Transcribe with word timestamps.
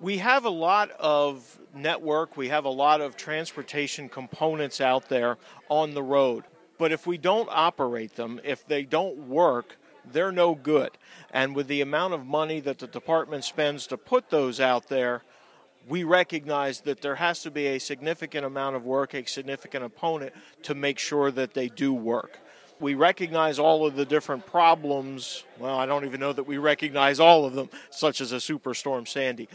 We 0.00 0.18
have 0.18 0.44
a 0.44 0.50
lot 0.50 0.92
of 0.92 1.58
network, 1.74 2.36
we 2.36 2.48
have 2.48 2.64
a 2.64 2.70
lot 2.70 3.00
of 3.00 3.16
transportation 3.16 4.08
components 4.08 4.80
out 4.80 5.08
there 5.08 5.38
on 5.68 5.94
the 5.94 6.04
road. 6.04 6.44
But 6.78 6.92
if 6.92 7.04
we 7.04 7.18
don't 7.18 7.48
operate 7.50 8.14
them, 8.14 8.40
if 8.44 8.64
they 8.64 8.84
don't 8.84 9.28
work, 9.28 9.76
they're 10.12 10.30
no 10.30 10.54
good. 10.54 10.90
And 11.32 11.56
with 11.56 11.66
the 11.66 11.80
amount 11.80 12.14
of 12.14 12.24
money 12.24 12.60
that 12.60 12.78
the 12.78 12.86
department 12.86 13.42
spends 13.42 13.88
to 13.88 13.96
put 13.96 14.30
those 14.30 14.60
out 14.60 14.88
there, 14.88 15.22
we 15.88 16.04
recognize 16.04 16.82
that 16.82 17.00
there 17.00 17.16
has 17.16 17.42
to 17.42 17.50
be 17.50 17.66
a 17.66 17.80
significant 17.80 18.46
amount 18.46 18.76
of 18.76 18.84
work, 18.84 19.14
a 19.14 19.26
significant 19.26 19.84
opponent 19.84 20.32
to 20.62 20.76
make 20.76 21.00
sure 21.00 21.32
that 21.32 21.54
they 21.54 21.68
do 21.68 21.92
work. 21.92 22.38
We 22.80 22.94
recognize 22.94 23.58
all 23.58 23.84
of 23.84 23.96
the 23.96 24.04
different 24.04 24.46
problems. 24.46 25.42
Well, 25.58 25.76
I 25.76 25.86
don't 25.86 26.04
even 26.04 26.20
know 26.20 26.32
that 26.32 26.44
we 26.44 26.58
recognize 26.58 27.18
all 27.18 27.44
of 27.44 27.54
them, 27.54 27.70
such 27.90 28.20
as 28.20 28.30
a 28.30 28.36
superstorm 28.36 29.08
Sandy 29.08 29.48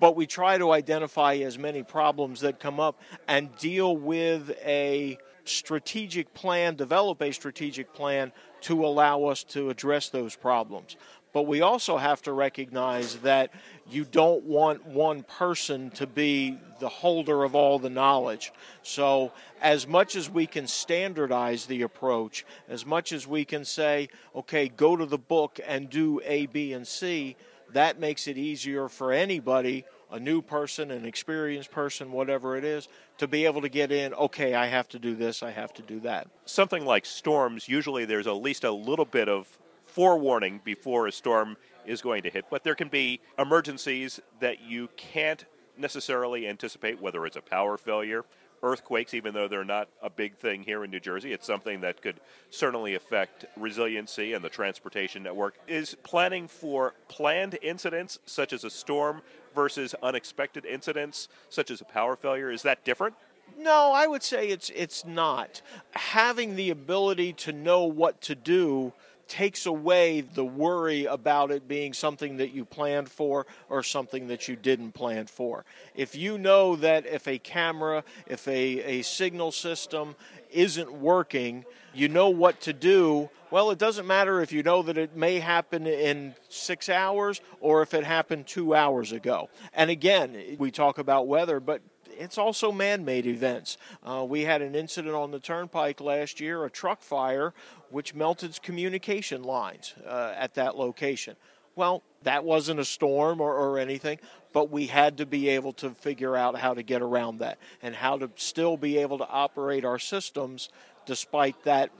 but 0.00 0.16
we 0.16 0.26
try 0.26 0.58
to 0.58 0.72
identify 0.72 1.34
as 1.36 1.58
many 1.58 1.82
problems 1.82 2.40
that 2.40 2.58
come 2.58 2.80
up 2.80 3.00
and 3.28 3.54
deal 3.56 3.96
with 3.96 4.50
a 4.64 5.18
strategic 5.44 6.32
plan, 6.34 6.74
develop 6.74 7.20
a 7.20 7.32
strategic 7.32 7.92
plan 7.92 8.32
to 8.62 8.84
allow 8.84 9.24
us 9.24 9.44
to 9.44 9.70
address 9.70 10.08
those 10.08 10.34
problems. 10.34 10.96
But 11.32 11.42
we 11.42 11.60
also 11.60 11.96
have 11.96 12.22
to 12.22 12.32
recognize 12.32 13.16
that 13.16 13.52
you 13.88 14.04
don't 14.04 14.44
want 14.44 14.84
one 14.84 15.22
person 15.22 15.90
to 15.90 16.06
be 16.06 16.58
the 16.80 16.88
holder 16.88 17.44
of 17.44 17.54
all 17.54 17.78
the 17.78 17.90
knowledge. 17.90 18.52
So, 18.82 19.32
as 19.60 19.86
much 19.86 20.16
as 20.16 20.28
we 20.28 20.46
can 20.46 20.66
standardize 20.66 21.66
the 21.66 21.82
approach, 21.82 22.44
as 22.68 22.84
much 22.84 23.12
as 23.12 23.28
we 23.28 23.44
can 23.44 23.64
say, 23.64 24.08
okay, 24.34 24.68
go 24.68 24.96
to 24.96 25.06
the 25.06 25.18
book 25.18 25.60
and 25.64 25.88
do 25.88 26.20
A, 26.24 26.46
B, 26.46 26.72
and 26.72 26.86
C, 26.86 27.36
that 27.74 27.98
makes 28.00 28.26
it 28.26 28.36
easier 28.38 28.88
for 28.88 29.12
anybody, 29.12 29.84
a 30.10 30.18
new 30.18 30.42
person, 30.42 30.90
an 30.90 31.04
experienced 31.04 31.70
person, 31.70 32.12
whatever 32.12 32.56
it 32.56 32.64
is, 32.64 32.88
to 33.18 33.28
be 33.28 33.44
able 33.44 33.60
to 33.62 33.68
get 33.68 33.92
in, 33.92 34.14
okay, 34.14 34.54
I 34.54 34.66
have 34.66 34.88
to 34.90 34.98
do 34.98 35.14
this, 35.14 35.42
I 35.42 35.50
have 35.50 35.72
to 35.74 35.82
do 35.82 36.00
that. 36.00 36.28
Something 36.46 36.84
like 36.84 37.06
storms, 37.06 37.68
usually 37.68 38.04
there's 38.04 38.26
at 38.26 38.32
least 38.32 38.64
a 38.64 38.72
little 38.72 39.04
bit 39.04 39.28
of 39.28 39.58
forewarning 39.86 40.60
before 40.64 41.06
a 41.06 41.12
storm 41.12 41.56
is 41.86 42.00
going 42.02 42.22
to 42.22 42.30
hit, 42.30 42.44
but 42.50 42.62
there 42.62 42.74
can 42.74 42.88
be 42.88 43.20
emergencies 43.38 44.20
that 44.40 44.60
you 44.60 44.88
can't 44.96 45.44
necessarily 45.80 46.46
anticipate, 46.46 47.00
whether 47.00 47.26
it's 47.26 47.36
a 47.36 47.42
power 47.42 47.76
failure, 47.76 48.24
earthquakes, 48.62 49.14
even 49.14 49.34
though 49.34 49.48
they're 49.48 49.64
not 49.64 49.88
a 50.02 50.10
big 50.10 50.36
thing 50.36 50.62
here 50.62 50.84
in 50.84 50.90
New 50.90 51.00
Jersey. 51.00 51.32
It's 51.32 51.46
something 51.46 51.80
that 51.80 52.02
could 52.02 52.20
certainly 52.50 52.94
affect 52.94 53.46
resiliency 53.56 54.34
and 54.34 54.44
the 54.44 54.48
transportation 54.48 55.22
network. 55.22 55.54
Is 55.66 55.96
planning 56.02 56.46
for 56.48 56.94
planned 57.08 57.58
incidents, 57.62 58.18
such 58.26 58.52
as 58.52 58.64
a 58.64 58.70
storm, 58.70 59.22
versus 59.54 59.94
unexpected 60.02 60.64
incidents, 60.64 61.28
such 61.48 61.70
as 61.70 61.80
a 61.80 61.84
power 61.84 62.16
failure, 62.16 62.50
is 62.50 62.62
that 62.62 62.84
different? 62.84 63.14
No, 63.58 63.92
I 63.92 64.06
would 64.06 64.22
say 64.22 64.48
it's 64.48 64.70
it's 64.70 65.04
not. 65.04 65.60
Having 65.92 66.56
the 66.56 66.70
ability 66.70 67.32
to 67.34 67.52
know 67.52 67.84
what 67.84 68.20
to 68.22 68.34
do 68.34 68.92
takes 69.30 69.64
away 69.64 70.20
the 70.20 70.44
worry 70.44 71.04
about 71.04 71.52
it 71.52 71.68
being 71.68 71.92
something 71.92 72.38
that 72.38 72.50
you 72.50 72.64
planned 72.64 73.08
for 73.08 73.46
or 73.68 73.82
something 73.82 74.26
that 74.26 74.48
you 74.48 74.56
didn't 74.56 74.90
plan 74.90 75.24
for. 75.24 75.64
If 75.94 76.16
you 76.16 76.36
know 76.36 76.74
that 76.76 77.06
if 77.06 77.28
a 77.28 77.38
camera, 77.38 78.02
if 78.26 78.46
a, 78.48 78.52
a 78.98 79.02
signal 79.02 79.52
system 79.52 80.16
isn't 80.50 80.92
working, 80.92 81.64
you 81.94 82.08
know 82.08 82.28
what 82.28 82.60
to 82.62 82.72
do. 82.72 83.30
Well, 83.52 83.70
it 83.70 83.78
doesn't 83.78 84.06
matter 84.06 84.42
if 84.42 84.50
you 84.50 84.64
know 84.64 84.82
that 84.82 84.98
it 84.98 85.16
may 85.16 85.38
happen 85.38 85.86
in 85.86 86.34
six 86.48 86.88
hours 86.88 87.40
or 87.60 87.82
if 87.82 87.94
it 87.94 88.02
happened 88.02 88.48
two 88.48 88.74
hours 88.74 89.12
ago. 89.12 89.48
And 89.72 89.90
again, 89.90 90.56
we 90.58 90.72
talk 90.72 90.98
about 90.98 91.28
weather, 91.28 91.60
but 91.60 91.82
it's 92.20 92.38
also 92.38 92.70
man 92.70 93.04
made 93.04 93.26
events. 93.26 93.78
Uh, 94.04 94.24
we 94.28 94.42
had 94.42 94.60
an 94.60 94.74
incident 94.74 95.14
on 95.14 95.30
the 95.30 95.40
turnpike 95.40 96.00
last 96.00 96.38
year, 96.38 96.64
a 96.64 96.70
truck 96.70 97.00
fire, 97.00 97.54
which 97.88 98.14
melted 98.14 98.60
communication 98.62 99.42
lines 99.42 99.94
uh, 100.06 100.34
at 100.36 100.54
that 100.54 100.76
location. 100.76 101.36
Well, 101.76 102.02
that 102.24 102.44
wasn't 102.44 102.78
a 102.78 102.84
storm 102.84 103.40
or, 103.40 103.54
or 103.54 103.78
anything, 103.78 104.18
but 104.52 104.70
we 104.70 104.86
had 104.86 105.16
to 105.18 105.26
be 105.26 105.48
able 105.48 105.72
to 105.74 105.90
figure 105.90 106.36
out 106.36 106.58
how 106.58 106.74
to 106.74 106.82
get 106.82 107.00
around 107.00 107.38
that 107.38 107.58
and 107.82 107.94
how 107.94 108.18
to 108.18 108.30
still 108.36 108.76
be 108.76 108.98
able 108.98 109.18
to 109.18 109.28
operate 109.28 109.84
our 109.84 109.98
systems 109.98 110.68
despite 111.06 111.64
that 111.64 111.90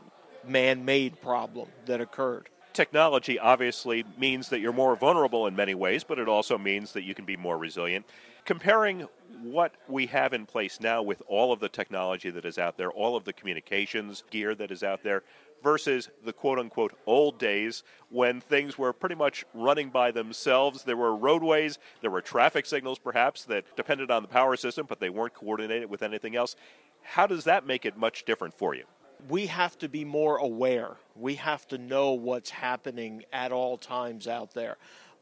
man 0.47 0.85
made 0.85 1.21
problem 1.23 1.69
that 1.87 2.01
occurred 2.01 2.51
technology 2.73 3.39
obviously 3.39 4.05
means 4.19 4.49
that 4.49 4.61
you're 4.61 4.73
more 4.73 4.97
vulnerable 4.97 5.47
in 5.47 5.57
many 5.57 5.75
ways, 5.75 6.05
but 6.05 6.19
it 6.19 6.29
also 6.29 6.59
means 6.59 6.93
that 6.93 7.03
you 7.03 7.15
can 7.15 7.25
be 7.25 7.37
more 7.37 7.59
resilient. 7.59 8.07
Comparing 8.45 9.07
what 9.43 9.75
we 9.89 10.07
have 10.07 10.33
in 10.33 10.47
place 10.47 10.81
now 10.81 11.03
with 11.03 11.23
all 11.29 11.53
of 11.53 11.61
the 11.61 11.69
technology 11.69 12.31
that 12.31 12.45
is 12.45 12.59
out 12.59 12.77
there, 12.77 12.91
all 12.91 13.17
of 13.17 13.25
the 13.25 13.33
communications 13.33 14.25
gear 14.31 14.55
that 14.55 14.71
is 14.71 14.83
out 14.83 15.03
there, 15.03 15.23
versus 15.63 16.09
the 16.25 16.33
quote 16.33 16.59
unquote 16.59 16.99
old 17.07 17.39
days 17.39 17.83
when 18.09 18.41
things 18.41 18.79
were 18.79 18.93
pretty 18.93 19.15
much 19.15 19.45
running 19.55 19.91
by 19.91 20.11
themselves. 20.11 20.85
There 20.85 20.97
were 20.97 21.15
roadways, 21.15 21.79
there 22.01 22.11
were 22.11 22.23
traffic 22.23 22.67
signals 22.67 22.99
perhaps 22.99 23.45
that 23.45 23.65
depended 23.77 24.11
on 24.11 24.23
the 24.23 24.29
power 24.29 24.57
system, 24.57 24.87
but 24.89 25.01
they 25.01 25.11
weren't 25.11 25.35
coordinated 25.35 25.91
with 25.91 26.03
anything 26.03 26.37
else. 26.37 26.57
How 27.03 27.27
does 27.27 27.45
that 27.45 27.67
make 27.67 27.85
it 27.85 27.97
much 27.97 28.25
different 28.25 28.55
for 28.55 28.75
you? 28.75 28.85
We 29.29 29.47
have 29.47 29.79
to 29.79 29.89
be 29.89 30.05
more 30.05 30.37
aware. 30.37 30.97
We 31.17 31.37
have 31.37 31.67
to 31.69 31.79
know 31.79 32.13
what's 32.13 32.51
happening 32.51 33.25
at 33.33 33.53
all 33.53 33.77
times 33.77 34.27
out 34.27 34.55
there. 34.55 34.77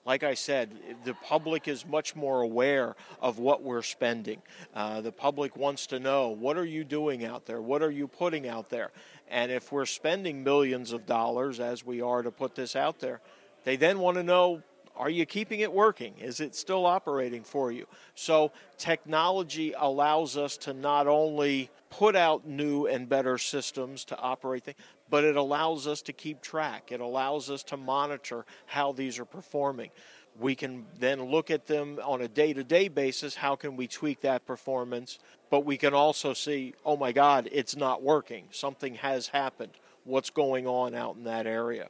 Like 0.07 0.23
I 0.23 0.35
said, 0.35 0.73
the 1.05 1.13
public 1.13 1.69
is 1.69 1.85
much 1.85 2.17
more 2.17 2.41
aware 2.41 2.97
of 3.21 3.39
what 3.39 3.63
we're 3.63 3.83
spending. 3.83 4.41
Uh, 4.75 5.03
the 5.03 5.13
public 5.13 5.57
wants 5.57 5.87
to 5.89 6.01
know 6.01 6.29
what 6.29 6.57
are 6.57 6.65
you 6.65 6.83
doing 6.83 7.25
out 7.25 7.45
there? 7.45 7.61
What 7.61 7.83
are 7.83 7.91
you 7.91 8.09
putting 8.09 8.49
out 8.49 8.71
there? 8.71 8.91
And 9.31 9.53
if 9.53 9.71
we're 9.71 9.85
spending 9.85 10.43
millions 10.43 10.93
of 10.93 11.05
dollars, 11.05 11.61
as 11.61 11.85
we 11.85 12.01
are 12.01 12.23
to 12.23 12.31
put 12.31 12.55
this 12.55 12.75
out 12.75 13.01
there, 13.01 13.21
they 13.65 13.77
then 13.77 13.99
want 13.99 14.17
to 14.17 14.23
know 14.23 14.63
are 14.99 15.09
you 15.09 15.25
keeping 15.25 15.61
it 15.61 15.73
working? 15.73 16.15
Is 16.19 16.41
it 16.41 16.55
still 16.55 16.85
operating 16.85 17.45
for 17.45 17.71
you? 17.71 17.87
So, 18.15 18.53
technology 18.77 19.73
allows 19.77 20.37
us 20.37 20.57
to 20.59 20.75
not 20.75 21.07
only 21.07 21.71
put 21.91 22.17
out 22.17 22.47
new 22.47 22.87
and 22.87 23.09
better 23.09 23.39
systems 23.39 24.05
to 24.07 24.19
operate 24.19 24.65
things, 24.65 24.79
but 25.09 25.25
it 25.25 25.37
allows 25.37 25.87
us 25.87 26.03
to 26.03 26.13
keep 26.13 26.43
track. 26.43 26.91
It 26.91 27.01
allows 27.01 27.49
us 27.49 27.63
to 27.65 27.77
monitor 27.77 28.45
how 28.67 28.93
these 28.93 29.19
are 29.19 29.25
performing. 29.25 29.91
We 30.39 30.55
can 30.55 30.87
then 30.99 31.23
look 31.25 31.51
at 31.51 31.67
them 31.67 31.99
on 32.05 32.23
a 32.23 32.29
day 32.29 32.53
to 32.53 32.63
day 32.63 32.89
basis. 32.89 33.35
How 33.35 33.57
can 33.57 33.77
we 33.77 33.87
tweak 33.87 34.21
that 34.21 34.47
performance? 34.47 35.19
But 35.51 35.65
we 35.65 35.77
can 35.77 35.95
also 35.95 36.35
see, 36.35 36.75
oh 36.85 36.97
my 36.97 37.13
God, 37.13 37.49
it's 37.51 37.77
not 37.77 38.03
working. 38.03 38.45
Something 38.51 38.95
has 38.97 39.29
happened. 39.29 39.73
What's 40.05 40.31
going 40.31 40.67
on 40.67 40.95
out 40.95 41.17
in 41.17 41.25
that 41.25 41.47
area? 41.47 41.89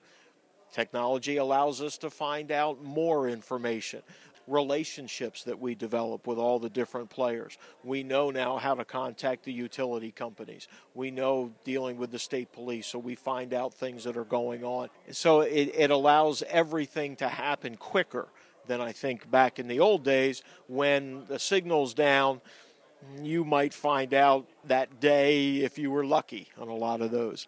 Technology 0.72 1.38
allows 1.38 1.80
us 1.80 1.98
to 1.98 2.10
find 2.10 2.52
out 2.52 2.82
more 2.82 3.28
information 3.28 4.02
relationships 4.48 5.44
that 5.44 5.58
we 5.58 5.74
develop 5.74 6.26
with 6.26 6.38
all 6.38 6.58
the 6.58 6.70
different 6.70 7.10
players. 7.10 7.58
We 7.84 8.02
know 8.02 8.30
now 8.30 8.56
how 8.56 8.74
to 8.74 8.84
contact 8.84 9.44
the 9.44 9.52
utility 9.52 10.10
companies. 10.10 10.68
We 10.94 11.10
know 11.10 11.52
dealing 11.64 11.98
with 11.98 12.10
the 12.10 12.18
state 12.18 12.50
police, 12.52 12.86
so 12.86 12.98
we 12.98 13.14
find 13.14 13.52
out 13.52 13.74
things 13.74 14.04
that 14.04 14.16
are 14.16 14.24
going 14.24 14.64
on. 14.64 14.88
So 15.10 15.42
it, 15.42 15.72
it 15.74 15.90
allows 15.90 16.42
everything 16.48 17.16
to 17.16 17.28
happen 17.28 17.76
quicker 17.76 18.28
than 18.66 18.80
I 18.80 18.92
think 18.92 19.30
back 19.30 19.58
in 19.58 19.68
the 19.68 19.80
old 19.80 20.04
days 20.04 20.42
when 20.66 21.24
the 21.26 21.38
signal's 21.38 21.94
down. 21.94 22.40
You 23.22 23.44
might 23.44 23.72
find 23.72 24.12
out 24.12 24.48
that 24.64 24.98
day 24.98 25.58
if 25.58 25.78
you 25.78 25.88
were 25.88 26.04
lucky 26.04 26.48
on 26.58 26.66
a 26.66 26.74
lot 26.74 27.00
of 27.00 27.12
those. 27.12 27.46